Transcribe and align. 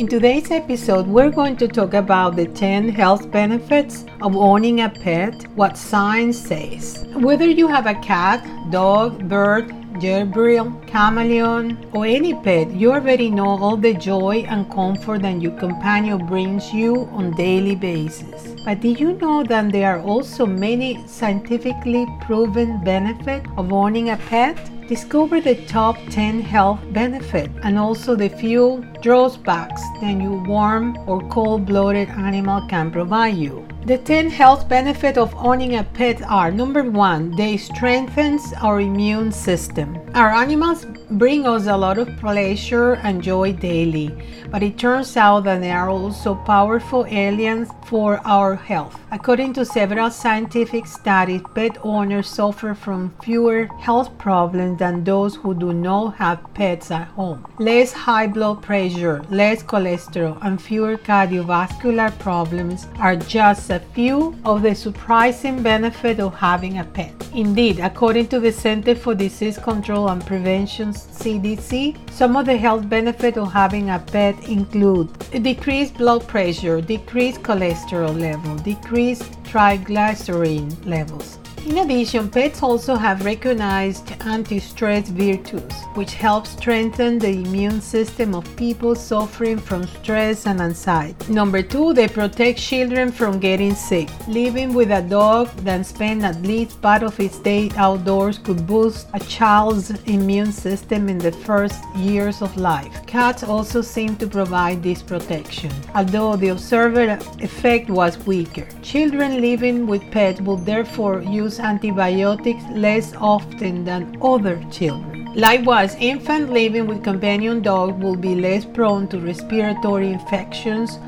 In 0.00 0.08
today's 0.08 0.50
episode, 0.50 1.06
we're 1.06 1.28
going 1.28 1.58
to 1.58 1.68
talk 1.68 1.92
about 1.92 2.34
the 2.34 2.46
10 2.46 2.88
health 2.88 3.30
benefits 3.30 4.06
of 4.22 4.34
owning 4.34 4.80
a 4.80 4.88
pet, 4.88 5.44
what 5.56 5.76
science 5.76 6.38
says. 6.38 7.04
Whether 7.16 7.44
you 7.44 7.68
have 7.68 7.84
a 7.84 7.92
cat, 7.96 8.42
dog, 8.70 9.28
bird, 9.28 9.68
gerbil, 10.00 10.72
chameleon, 10.86 11.86
or 11.92 12.06
any 12.06 12.32
pet, 12.32 12.70
you 12.70 12.92
already 12.92 13.28
know 13.28 13.50
all 13.62 13.76
the 13.76 13.92
joy 13.92 14.46
and 14.48 14.72
comfort 14.72 15.20
that 15.20 15.42
your 15.42 15.52
companion 15.58 16.24
brings 16.24 16.72
you 16.72 17.02
on 17.12 17.32
daily 17.32 17.76
basis. 17.76 18.54
But 18.64 18.80
did 18.80 18.98
you 18.98 19.12
know 19.18 19.44
that 19.44 19.70
there 19.70 19.98
are 19.98 20.00
also 20.00 20.46
many 20.46 21.06
scientifically 21.06 22.06
proven 22.22 22.82
benefits 22.82 23.46
of 23.58 23.70
owning 23.70 24.08
a 24.08 24.16
pet? 24.16 24.56
Discover 24.90 25.40
the 25.42 25.54
top 25.66 25.96
10 26.10 26.40
health 26.40 26.80
benefits 26.90 27.54
and 27.62 27.78
also 27.78 28.16
the 28.16 28.28
few 28.28 28.84
drawbacks 29.00 29.80
that 30.00 30.20
your 30.20 30.42
warm 30.42 30.98
or 31.06 31.20
cold-blooded 31.28 32.08
animal 32.08 32.66
can 32.66 32.90
provide 32.90 33.36
you. 33.36 33.68
The 33.86 33.98
10 33.98 34.30
health 34.30 34.68
benefits 34.68 35.16
of 35.16 35.32
owning 35.36 35.76
a 35.76 35.84
pet 35.84 36.20
are 36.22 36.50
number 36.50 36.82
1, 36.82 37.36
they 37.36 37.56
strengthens 37.56 38.52
our 38.60 38.80
immune 38.80 39.30
system. 39.30 39.96
Our 40.12 40.30
animals 40.30 40.86
bring 41.12 41.46
us 41.46 41.66
a 41.68 41.76
lot 41.76 41.96
of 41.96 42.08
pleasure 42.16 42.94
and 42.94 43.22
joy 43.22 43.52
daily, 43.52 44.10
but 44.50 44.60
it 44.60 44.76
turns 44.76 45.16
out 45.16 45.44
that 45.44 45.60
they 45.60 45.70
are 45.70 45.88
also 45.88 46.34
powerful 46.34 47.06
aliens 47.06 47.68
for 47.86 48.20
our 48.24 48.56
health. 48.56 48.98
According 49.12 49.52
to 49.54 49.64
several 49.64 50.10
scientific 50.10 50.86
studies, 50.86 51.42
pet 51.54 51.78
owners 51.84 52.28
suffer 52.28 52.74
from 52.74 53.14
fewer 53.22 53.66
health 53.78 54.16
problems 54.18 54.80
than 54.80 55.04
those 55.04 55.36
who 55.36 55.54
do 55.54 55.72
not 55.72 56.16
have 56.16 56.42
pets 56.54 56.90
at 56.90 57.06
home. 57.08 57.46
Less 57.60 57.92
high 57.92 58.26
blood 58.26 58.62
pressure, 58.62 59.22
less 59.30 59.62
cholesterol, 59.62 60.38
and 60.42 60.60
fewer 60.60 60.96
cardiovascular 60.96 62.16
problems 62.18 62.88
are 62.98 63.14
just 63.14 63.70
a 63.70 63.78
few 63.94 64.36
of 64.44 64.62
the 64.62 64.74
surprising 64.74 65.62
benefits 65.62 66.20
of 66.20 66.34
having 66.34 66.78
a 66.78 66.84
pet. 66.84 67.14
Indeed, 67.32 67.78
according 67.78 68.26
to 68.28 68.40
the 68.40 68.50
Center 68.50 68.96
for 68.96 69.14
Disease 69.14 69.58
Control 69.58 69.99
and 70.08 70.24
Prevention 70.26 70.92
CDC, 70.92 71.96
some 72.10 72.36
of 72.36 72.46
the 72.46 72.56
health 72.56 72.88
benefits 72.88 73.36
of 73.36 73.52
having 73.52 73.90
a 73.90 73.98
pet 73.98 74.48
include 74.48 75.08
decreased 75.42 75.98
blood 75.98 76.26
pressure, 76.26 76.80
decreased 76.80 77.42
cholesterol 77.42 78.18
level, 78.18 78.56
decreased 78.56 79.30
triglyceride 79.44 80.86
levels, 80.86 81.38
in 81.66 81.78
addition, 81.78 82.30
pets 82.30 82.62
also 82.62 82.94
have 82.94 83.24
recognized 83.24 84.12
anti-stress 84.20 85.08
virtues, 85.08 85.72
which 85.94 86.14
help 86.14 86.46
strengthen 86.46 87.18
the 87.18 87.28
immune 87.28 87.80
system 87.80 88.34
of 88.34 88.44
people 88.56 88.94
suffering 88.94 89.58
from 89.58 89.86
stress 89.86 90.46
and 90.46 90.60
anxiety. 90.60 91.32
Number 91.32 91.62
two, 91.62 91.92
they 91.92 92.08
protect 92.08 92.58
children 92.58 93.12
from 93.12 93.38
getting 93.38 93.74
sick. 93.74 94.08
Living 94.26 94.72
with 94.72 94.90
a 94.90 95.02
dog 95.02 95.48
that 95.64 95.84
spends 95.86 96.24
at 96.24 96.40
least 96.42 96.80
part 96.80 97.02
of 97.02 97.18
its 97.20 97.38
day 97.38 97.70
outdoors 97.76 98.38
could 98.38 98.66
boost 98.66 99.08
a 99.14 99.20
child's 99.20 99.90
immune 100.06 100.52
system 100.52 101.08
in 101.08 101.18
the 101.18 101.32
first 101.32 101.82
years 101.94 102.42
of 102.42 102.56
life. 102.56 103.06
Cats 103.06 103.42
also 103.42 103.80
seem 103.82 104.16
to 104.16 104.26
provide 104.26 104.82
this 104.82 105.02
protection, 105.02 105.72
although 105.94 106.36
the 106.36 106.48
observed 106.48 106.98
effect 107.42 107.90
was 107.90 108.18
weaker. 108.26 108.66
Children 108.82 109.40
living 109.40 109.86
with 109.86 110.08
pets 110.10 110.40
will 110.40 110.56
therefore 110.56 111.22
use 111.22 111.49
use 111.50 111.58
antibiotics 111.58 112.62
less 112.70 113.12
often 113.16 113.84
than 113.84 114.16
other 114.22 114.56
children. 114.70 115.26
Likewise, 115.34 115.96
infants 115.98 116.50
living 116.50 116.86
with 116.86 117.02
companion 117.02 117.60
dogs 117.60 118.00
will 118.02 118.16
be 118.16 118.34
less 118.34 118.64
prone 118.64 119.08
to 119.08 119.18
respiratory 119.18 120.10
infections 120.12 120.98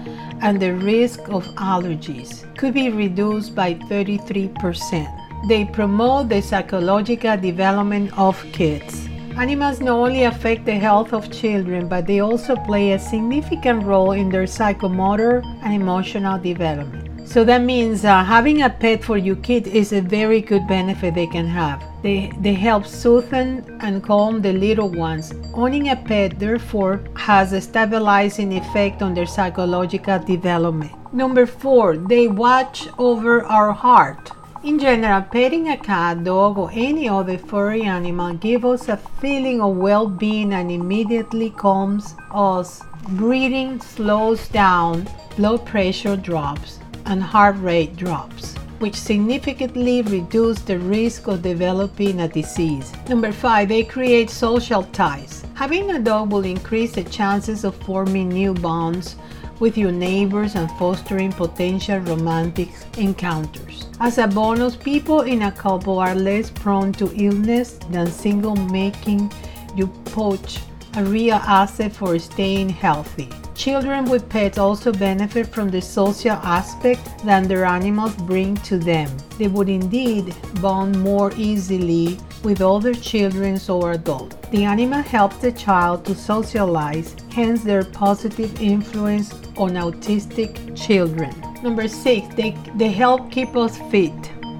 and 0.41 0.60
the 0.60 0.72
risk 0.75 1.20
of 1.28 1.44
allergies 1.72 2.30
could 2.56 2.75
be 2.75 2.91
reduced 2.91 3.54
by 3.54 3.75
33%. 3.75 5.48
They 5.48 5.64
promote 5.64 6.28
the 6.28 6.41
psychological 6.41 7.36
development 7.36 8.10
of 8.19 8.34
kids. 8.53 9.09
Animals 9.36 9.80
not 9.80 9.98
only 9.98 10.24
affect 10.24 10.64
the 10.64 10.78
health 10.86 11.12
of 11.12 11.30
children, 11.32 11.88
but 11.88 12.06
they 12.06 12.20
also 12.20 12.56
play 12.56 12.92
a 12.92 12.98
significant 12.98 13.84
role 13.84 14.12
in 14.12 14.28
their 14.28 14.47
psychomotor 14.47 15.42
and 15.62 15.72
emotional 15.72 16.38
development. 16.38 17.01
So 17.32 17.44
that 17.44 17.62
means 17.62 18.04
uh, 18.04 18.22
having 18.22 18.60
a 18.60 18.69
pet 18.69 19.03
for 19.03 19.16
your 19.16 19.37
kid 19.37 19.66
is 19.66 19.94
a 19.94 20.03
very 20.03 20.43
good 20.43 20.69
benefit 20.69 21.15
they 21.15 21.26
can 21.26 21.47
have. 21.47 21.82
They, 22.03 22.31
they 22.38 22.53
help 22.53 22.84
soothe 22.84 23.32
and 23.32 24.03
calm 24.03 24.43
the 24.43 24.53
little 24.53 24.91
ones. 24.91 25.32
Owning 25.54 25.88
a 25.88 25.97
pet, 25.97 26.38
therefore, 26.38 27.00
has 27.16 27.54
a 27.54 27.60
stabilizing 27.62 28.53
effect 28.53 29.00
on 29.00 29.15
their 29.15 29.25
psychological 29.25 30.19
development. 30.19 30.92
Number 31.15 31.47
four, 31.47 31.97
they 31.97 32.28
watch 32.28 32.87
over 32.98 33.44
our 33.44 33.72
heart. 33.72 34.31
In 34.62 34.78
general, 34.78 35.22
petting 35.22 35.71
a 35.71 35.78
cat, 35.78 36.25
dog, 36.25 36.59
or 36.59 36.71
any 36.75 37.09
other 37.09 37.38
furry 37.38 37.84
animal 37.84 38.34
gives 38.34 38.66
us 38.66 38.88
a 38.91 38.98
feeling 39.22 39.62
of 39.62 39.78
well 39.78 40.06
being 40.06 40.53
and 40.53 40.71
immediately 40.71 41.48
calms 41.48 42.15
us. 42.31 42.82
Breathing 43.12 43.81
slows 43.81 44.48
down, 44.48 45.09
blood 45.38 45.65
pressure 45.65 46.16
drops, 46.16 46.78
and 47.06 47.22
heart 47.22 47.56
rate 47.58 47.96
drops, 47.96 48.54
which 48.78 48.94
significantly 48.94 50.02
reduce 50.02 50.60
the 50.60 50.78
risk 50.78 51.26
of 51.28 51.42
developing 51.42 52.20
a 52.20 52.28
disease. 52.28 52.92
Number 53.08 53.32
five, 53.32 53.68
they 53.68 53.84
create 53.84 54.30
social 54.30 54.82
ties. 54.84 55.44
Having 55.54 55.91
a 55.91 55.98
dog 55.98 56.32
will 56.32 56.44
increase 56.44 56.92
the 56.92 57.04
chances 57.04 57.64
of 57.64 57.76
forming 57.84 58.28
new 58.28 58.54
bonds 58.54 59.16
with 59.60 59.78
your 59.78 59.92
neighbors 59.92 60.56
and 60.56 60.68
fostering 60.72 61.30
potential 61.32 61.98
romantic 62.00 62.68
encounters. 62.98 63.86
As 64.00 64.18
a 64.18 64.26
bonus, 64.26 64.74
people 64.74 65.20
in 65.20 65.42
a 65.42 65.52
couple 65.52 66.00
are 66.00 66.16
less 66.16 66.50
prone 66.50 66.92
to 66.94 67.12
illness 67.14 67.78
than 67.91 68.10
single, 68.10 68.56
making 68.56 69.32
you 69.76 69.86
poach 70.06 70.58
a 70.96 71.04
real 71.04 71.36
asset 71.36 71.92
for 71.92 72.18
staying 72.18 72.68
healthy. 72.68 73.28
Children 73.54 74.06
with 74.06 74.28
pets 74.28 74.58
also 74.58 74.92
benefit 74.92 75.46
from 75.46 75.70
the 75.70 75.80
social 75.80 76.32
aspect 76.32 77.24
that 77.24 77.48
their 77.48 77.64
animals 77.64 78.14
bring 78.16 78.56
to 78.58 78.78
them. 78.78 79.08
They 79.38 79.48
would 79.48 79.68
indeed 79.68 80.34
bond 80.60 81.00
more 81.00 81.32
easily 81.36 82.18
with 82.42 82.60
other 82.60 82.94
children 82.94 83.60
or 83.68 83.92
adults. 83.92 84.36
The 84.50 84.64
animal 84.64 85.02
helps 85.02 85.36
the 85.36 85.52
child 85.52 86.04
to 86.06 86.14
socialize, 86.14 87.14
hence 87.30 87.62
their 87.62 87.84
positive 87.84 88.60
influence 88.60 89.32
on 89.56 89.72
autistic 89.74 90.76
children. 90.76 91.32
Number 91.62 91.86
six, 91.86 92.34
they, 92.34 92.56
they 92.74 92.91
help 92.91 93.30
keep 93.30 93.54
us 93.54 93.78
fit. 93.91 94.12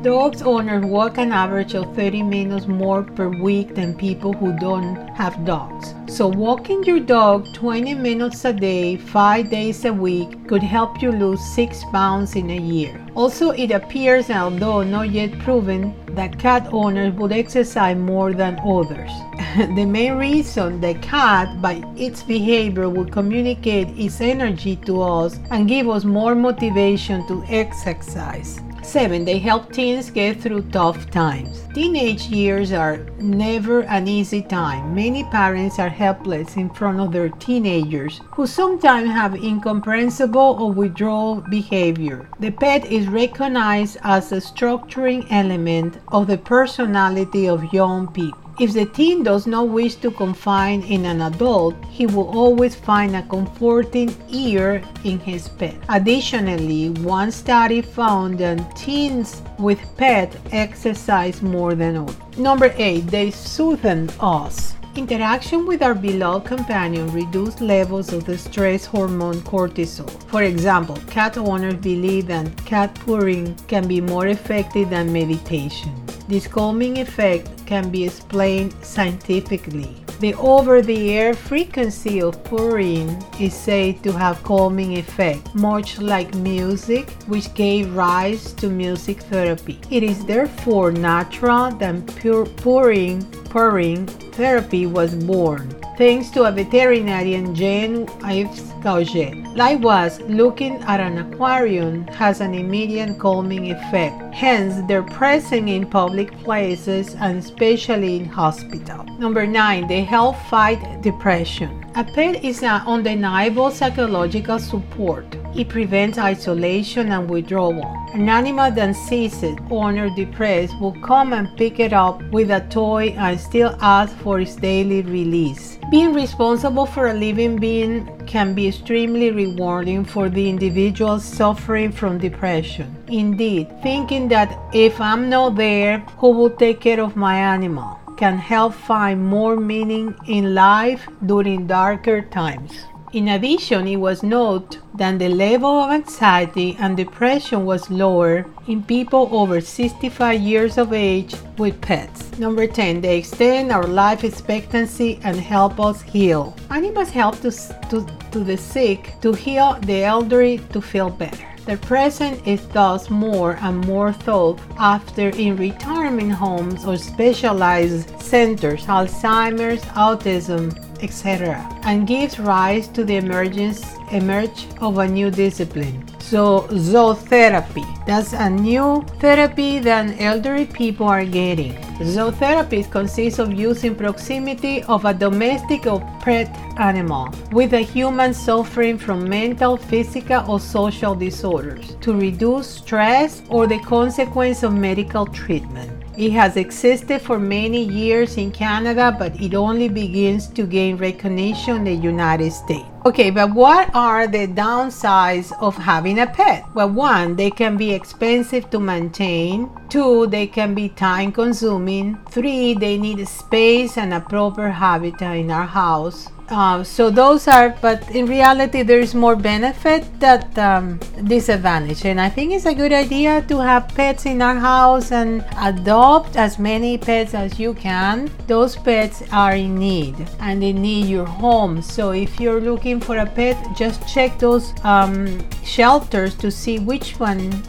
Dogs 0.03 0.43
owners 0.43 0.85
walk 0.85 1.17
an 1.19 1.31
average 1.31 1.75
of 1.75 1.95
30 1.95 2.25
minutes 2.25 2.67
more 2.67 3.05
per 3.05 3.29
week 3.29 3.77
than 3.77 3.95
people 3.95 4.33
who 4.33 4.53
don't 4.59 4.97
have 5.11 5.45
dogs. 5.45 5.95
So, 6.09 6.27
walking 6.27 6.83
your 6.83 6.99
dog 6.99 7.47
20 7.55 7.95
minutes 7.95 8.45
a 8.45 8.53
day, 8.53 8.97
5 8.97 9.49
days 9.49 9.85
a 9.85 9.93
week, 9.93 10.49
could 10.49 10.63
help 10.65 11.01
you 11.01 11.13
lose 11.13 11.41
6 11.55 11.85
pounds 11.93 12.35
in 12.35 12.51
a 12.51 12.57
year. 12.57 13.01
Also, 13.15 13.51
it 13.51 13.71
appears, 13.71 14.29
although 14.29 14.83
not 14.83 15.11
yet 15.11 15.39
proven, 15.39 15.95
that 16.17 16.37
cat 16.37 16.67
owners 16.73 17.15
would 17.15 17.31
exercise 17.31 17.97
more 17.97 18.33
than 18.33 18.59
others. 18.65 19.13
the 19.77 19.85
main 19.85 20.15
reason 20.15 20.81
the 20.81 20.95
cat, 20.95 21.63
by 21.63 21.81
its 21.97 22.25
behavior, 22.25 22.89
will 22.89 23.07
communicate 23.07 23.97
its 23.97 24.21
energy 24.21 24.75
to 24.85 25.01
us 25.01 25.39
and 25.53 25.69
give 25.69 25.89
us 25.89 26.03
more 26.03 26.35
motivation 26.35 27.25
to 27.29 27.45
exercise. 27.49 28.59
7. 28.85 29.25
They 29.25 29.39
help 29.39 29.73
teens 29.73 30.11
get 30.11 30.41
through 30.41 30.63
tough 30.71 31.11
times. 31.11 31.63
Teenage 31.75 32.25
years 32.27 32.73
are 32.73 32.99
never 33.19 33.83
an 33.83 34.09
easy 34.09 34.43
time. 34.43 34.95
Many 34.95 35.25
parents 35.25 35.79
are 35.79 35.89
helpless 35.89 36.57
in 36.57 36.69
front 36.71 37.01
of 37.01 37.13
their 37.13 37.29
teenagers 37.29 38.21
who 38.33 38.47
sometimes 38.47 39.09
have 39.09 39.35
incomprehensible 39.35 40.57
or 40.61 40.73
withdrawal 40.73 41.37
behavior. 41.49 42.29
The 42.41 42.51
pet 42.51 42.85
is 42.85 43.07
recognized 43.07 43.99
as 44.03 44.33
a 44.33 44.37
structuring 44.37 45.27
element 45.31 45.99
of 46.09 46.27
the 46.27 46.39
personality 46.39 47.49
of 47.49 47.73
young 47.73 48.09
people. 48.09 48.42
If 48.61 48.75
the 48.75 48.85
teen 48.85 49.23
does 49.23 49.47
not 49.47 49.69
wish 49.69 49.95
to 49.97 50.11
confide 50.11 50.85
in 50.85 51.07
an 51.07 51.23
adult, 51.23 51.75
he 51.89 52.07
will 52.07 52.29
always 52.29 52.75
find 52.75 53.17
a 53.17 53.23
comforting 53.23 54.15
ear 54.29 54.83
in 55.05 55.19
his 55.21 55.49
pet. 55.49 55.75
Additionally, 55.89 56.91
one 56.91 57.33
study 57.33 57.81
found 57.81 58.39
that 58.39 58.77
teens 58.77 59.41
with 59.59 59.81
pet 59.97 60.37
exercise 60.53 61.41
more 61.41 61.75
than 61.75 61.97
others. 61.97 62.17
Number 62.37 62.75
8. 62.77 63.07
They 63.07 63.31
soothe 63.31 64.11
us. 64.21 64.75
Interaction 64.97 65.67
with 65.67 65.81
our 65.83 65.95
beloved 65.95 66.47
companion 66.47 67.11
reduces 67.13 67.63
levels 67.63 68.13
of 68.13 68.27
the 68.27 68.37
stress 68.37 68.85
hormone 68.85 69.41
cortisol. 69.41 70.11
For 70.29 70.43
example, 70.43 70.99
cat 71.09 71.39
owners 71.39 71.77
believe 71.77 72.27
that 72.27 72.55
cat 72.67 72.95
purring 73.07 73.55
can 73.67 73.89
be 73.89 74.03
more 74.03 74.27
effective 74.27 74.91
than 74.91 75.11
meditation. 75.11 75.91
This 76.33 76.47
calming 76.47 76.97
effect 76.97 77.67
can 77.67 77.91
be 77.91 78.07
explained 78.07 78.75
scientifically. 78.81 79.95
The 80.21 80.33
over-the-air 80.37 81.35
frequency 81.35 82.23
of 82.23 82.43
purring 82.43 83.23
is 83.39 83.53
said 83.53 84.03
to 84.03 84.13
have 84.13 84.43
calming 84.43 84.97
effect, 84.97 85.55
much 85.55 86.01
like 86.01 86.35
music, 86.37 87.11
which 87.27 87.53
gave 87.53 87.95
rise 87.95 88.55
to 88.55 88.71
music 88.71 89.21
therapy. 89.25 89.79
It 89.91 90.03
is 90.03 90.25
therefore 90.25 90.91
natural 90.91 91.71
that 91.73 92.17
pure 92.17 92.47
purring, 92.47 93.27
purring 93.51 94.07
therapy 94.33 94.87
was 94.87 95.15
born, 95.15 95.69
thanks 95.97 96.31
to 96.31 96.45
a 96.45 96.53
veterinarian 96.53 97.55
Jane 97.55 98.09
Yves 98.25 98.73
Gauchet. 98.83 99.35
Likewise, 99.55 100.21
looking 100.23 100.77
at 100.83 101.01
an 101.01 101.19
aquarium 101.19 102.07
has 102.09 102.41
an 102.41 102.55
immediate 102.55 103.19
calming 103.19 103.71
effect. 103.71 104.35
Hence, 104.35 104.87
they're 104.89 105.03
present 105.03 105.69
in 105.69 105.87
public 105.87 106.37
places 106.39 107.15
and 107.17 107.39
especially 107.39 108.17
in 108.17 108.25
hospitals. 108.25 109.07
Number 109.19 109.47
9. 109.47 109.87
They 109.87 110.03
help 110.03 110.37
fight 110.49 111.03
depression. 111.03 111.85
A 111.95 112.05
pet 112.05 112.43
is 112.43 112.63
an 112.63 112.81
undeniable 112.87 113.71
psychological 113.71 114.59
support. 114.59 115.27
It 115.55 115.69
prevents 115.69 116.17
isolation 116.17 117.13
and 117.13 117.29
withdrawal. 117.29 117.85
An 118.15 118.29
animal 118.31 118.71
that 118.71 118.97
sees 118.97 119.43
it, 119.43 119.59
owner 119.71 120.09
depressed, 120.17 120.79
will 120.81 120.99
come 121.03 121.35
and 121.35 121.55
pick 121.59 121.81
it 121.81 121.93
up 121.93 122.23
with 122.31 122.51
a 122.51 122.61
toy 122.71 123.15
and 123.19 123.39
still 123.39 123.77
ask 123.83 124.17
for 124.17 124.41
its 124.41 124.57
daily 124.57 125.03
release. 125.03 125.72
Being 125.91 126.15
responsible 126.15 126.87
for 126.87 127.09
a 127.09 127.15
living 127.15 127.57
being 127.57 128.07
can 128.27 128.55
be 128.55 128.69
extremely 128.69 129.31
rewarding 129.31 130.05
for 130.05 130.29
the 130.29 130.49
individual 130.49 131.19
suffering 131.21 131.93
from 131.93 132.19
depression. 132.19 132.97
Indeed, 133.09 133.69
thinking 133.83 134.29
that 134.29 134.59
if 134.73 135.01
I'm 135.01 135.29
not 135.29 135.57
there, 135.57 135.99
who 136.19 136.31
will 136.31 136.51
take 136.51 136.81
care 136.81 137.01
of 137.01 137.17
my 137.17 137.37
animal? 137.37 137.99
can 138.23 138.39
help 138.39 138.73
find 138.73 139.21
more 139.21 139.57
meaning 139.57 140.15
in 140.29 140.55
life 140.55 141.09
during 141.27 141.67
darker 141.67 142.21
times. 142.23 142.85
In 143.13 143.29
addition, 143.29 143.87
it 143.89 143.97
was 143.97 144.23
noted 144.23 144.79
that 144.95 145.19
the 145.19 145.29
level 145.29 145.69
of 145.69 145.91
anxiety 145.91 146.79
and 146.81 146.97
depression 146.97 147.67
was 147.67 147.91
lower 147.91 148.47
in 148.67 148.83
people 148.83 149.29
over 149.31 149.61
65 149.61 150.41
years 150.41 150.79
of 150.79 150.95
age 150.95 151.35
with 151.59 151.79
pets. 151.83 152.39
Number 152.39 152.67
10, 152.67 153.03
they 153.03 153.19
extend 153.19 153.71
our 153.71 153.87
life 153.87 154.25
expectancy 154.25 155.21
and 155.25 155.37
help 155.37 155.79
us 155.79 156.01
heal. 156.01 156.57
Animals 156.71 157.11
help 157.11 157.39
to, 157.43 157.51
to, 157.91 158.07
to 158.31 158.39
the 158.39 158.57
sick 158.57 159.15
to 159.21 159.35
heal, 159.35 159.77
the 159.83 160.05
elderly 160.05 160.57
to 160.73 160.81
feel 160.81 161.11
better. 161.11 161.47
The 161.67 161.77
present 161.77 162.45
is 162.45 162.67
thus 162.69 163.09
more 163.11 163.59
and 163.61 163.87
more 163.87 164.13
thought 164.13 164.59
after 164.79 165.29
in 165.29 165.57
retirement 165.57 166.33
homes 166.33 166.85
or 166.87 166.97
specialized 166.97 168.21
centers, 168.21 168.87
Alzheimer's, 168.87 169.83
autism, 169.95 170.73
etc., 171.03 171.69
and 171.85 172.07
gives 172.07 172.39
rise 172.39 172.89
to 172.89 173.05
the 173.05 173.17
emergence 173.17 173.95
emerge 174.13 174.67
of 174.81 174.99
a 174.99 175.07
new 175.09 175.31
discipline. 175.31 176.05
So 176.21 176.63
zootherapy, 176.71 177.85
that's 178.07 178.33
a 178.33 178.49
new 178.49 179.05
therapy 179.19 179.81
that 179.81 180.19
elderly 180.21 180.67
people 180.67 181.07
are 181.07 181.25
getting. 181.25 181.75
Zootherapy 182.01 182.91
consists 182.91 183.39
of 183.39 183.53
using 183.53 183.95
proximity 183.95 184.83
of 184.85 185.05
a 185.05 185.13
domestic 185.13 185.87
or 185.87 186.01
pet 186.21 186.49
animal 186.79 187.29
with 187.53 187.75
a 187.75 187.81
human 187.81 188.33
suffering 188.33 188.97
from 188.97 189.29
mental, 189.29 189.77
physical, 189.77 190.51
or 190.51 190.59
social 190.59 191.15
disorders 191.15 191.97
to 192.01 192.15
reduce 192.15 192.67
stress 192.67 193.43
or 193.51 193.67
the 193.67 193.79
consequence 193.81 194.63
of 194.63 194.73
medical 194.73 195.27
treatment. 195.27 196.02
It 196.17 196.33
has 196.33 196.59
existed 196.59 197.23
for 197.23 197.39
many 197.39 197.83
years 197.83 198.37
in 198.37 198.53
Canada, 198.53 199.17
but 199.19 199.41
it 199.41 199.55
only 199.55 199.89
begins 199.89 200.47
to 200.49 200.67
gain 200.67 200.99
recognition 200.99 201.77
in 201.79 201.85
the 201.85 201.95
United 201.95 202.53
States. 202.53 202.92
Okay, 203.05 203.31
but 203.31 203.53
what 203.53 203.91
are 203.97 204.29
the 204.29 204.47
downsides 204.47 205.53
of 205.61 205.77
having 205.77 206.21
a 206.21 206.27
pet? 206.29 206.65
Well, 206.73 206.91
one, 206.91 207.35
they 207.35 207.51
can 207.51 207.77
be 207.77 207.93
expensive 207.93 208.71
to 208.71 208.79
maintain. 208.79 209.69
Two, 209.89 210.29
they 210.29 210.47
can 210.47 210.73
be 210.73 210.89
time 210.89 211.33
consuming. 211.33 212.17
Three, 212.31 212.75
they 212.75 212.99
need 212.99 213.27
space 213.27 213.99
and 213.99 214.15
a 214.15 214.21
proper 214.21 214.71
habitat 214.71 215.37
in 215.37 215.51
our 215.51 215.67
house. 215.67 216.29
Uh, 216.53 216.85
so 216.85 217.09
those 217.09 217.49
are, 217.49 217.71
but 217.81 218.11
in 218.11 218.27
reality, 218.27 218.83
there 218.83 219.01
is 219.01 219.15
more 219.15 219.35
benefit 219.35 220.05
than 220.21 220.45
um, 220.59 221.01
disadvantage. 221.25 222.05
And 222.05 222.21
I 222.21 222.29
think 222.29 222.53
it's 222.53 222.67
a 222.67 222.75
good 222.75 222.93
idea 222.93 223.41
to 223.49 223.59
have 223.59 223.89
pets 223.95 224.27
in 224.27 224.43
our 224.43 224.57
house 224.57 225.13
and 225.13 225.43
adopt 225.57 226.37
as 226.37 226.59
many 226.59 226.99
pets 226.99 227.33
as 227.33 227.59
you 227.59 227.73
can. 227.73 228.31
Those 228.49 228.77
pets 228.77 229.23
are 229.33 229.55
in 229.55 229.77
need 229.79 230.15
and 230.41 230.61
they 230.63 230.75
need 230.75 231.07
your 231.07 231.25
home. 231.25 231.81
So 231.81 232.11
if 232.11 232.39
you're 232.39 232.61
looking 232.61 232.92
for 233.01 233.19
a 233.19 233.27
pet, 233.27 233.57
just 233.77 234.07
check 234.13 234.39
those 234.39 234.73
um, 234.85 235.39
shelters 235.65 236.35
to 236.37 236.51
see 236.51 236.79
which 236.79 237.19
one 237.19 237.63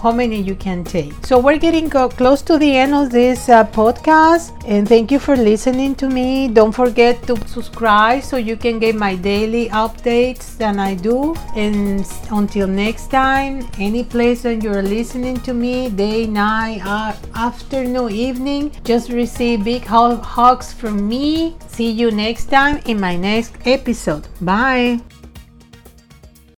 how 0.00 0.12
many 0.12 0.40
you 0.40 0.54
can 0.54 0.84
take. 0.84 1.12
So 1.24 1.38
we're 1.38 1.58
getting 1.58 1.90
co- 1.90 2.08
close 2.08 2.42
to 2.42 2.58
the 2.58 2.76
end 2.76 2.94
of 2.94 3.10
this 3.10 3.48
uh, 3.48 3.64
podcast, 3.64 4.52
and 4.66 4.88
thank 4.88 5.10
you 5.10 5.18
for 5.18 5.36
listening 5.36 5.94
to 5.96 6.08
me. 6.08 6.48
Don't 6.48 6.72
forget 6.72 7.22
to 7.26 7.36
subscribe 7.48 8.22
so 8.22 8.36
you 8.36 8.56
can 8.56 8.78
get 8.78 8.94
my 8.94 9.14
daily 9.16 9.68
updates 9.70 10.56
that 10.58 10.78
I 10.78 10.94
do. 10.94 11.34
And 11.54 12.06
until 12.30 12.66
next 12.66 13.10
time, 13.10 13.66
any 13.78 14.04
place 14.04 14.42
that 14.42 14.62
you're 14.62 14.82
listening 14.82 15.40
to 15.40 15.54
me, 15.54 15.90
day, 15.90 16.26
night, 16.26 16.82
uh, 16.84 17.14
afternoon, 17.34 18.12
evening, 18.12 18.72
just 18.84 19.10
receive 19.10 19.64
big 19.64 19.84
hugs 19.84 20.72
from 20.72 21.08
me. 21.08 21.56
See 21.68 21.90
you 21.90 22.10
next 22.10 22.46
time 22.46 22.80
in 22.86 23.00
my 23.00 23.16
next 23.16 23.54
episode. 23.66 24.28
Bye. 24.40 25.15